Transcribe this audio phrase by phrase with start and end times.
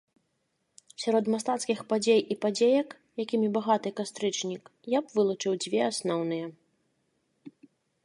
[1.03, 2.89] Сярод мастацкіх падзей і падзеек,
[3.25, 4.63] якімі багаты кастрычнік,
[4.97, 6.45] я б вылучыў дзве асноўныя.